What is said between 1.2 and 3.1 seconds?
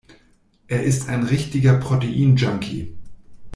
richtiger Protein-Junkie.